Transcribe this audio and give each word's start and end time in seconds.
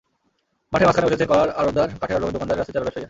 মাঠের 0.71 0.87
মাঝখানে 0.87 1.07
বসেছেন 1.07 1.29
কলার 1.31 1.49
আড়তদার, 1.59 1.89
কাঠের 2.01 2.15
আসবাবের 2.17 2.35
দোকানদার, 2.35 2.57
গাছের 2.59 2.73
চারার 2.73 2.85
ব্যবসায়ীরা। 2.85 2.99